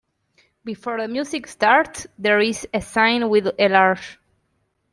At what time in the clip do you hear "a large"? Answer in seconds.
3.59-4.17